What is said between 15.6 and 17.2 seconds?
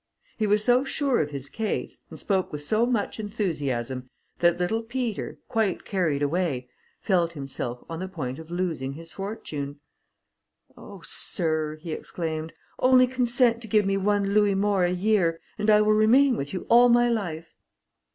I will remain with you all my